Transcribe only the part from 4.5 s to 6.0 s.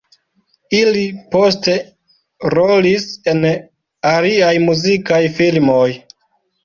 muzikaj filmoj.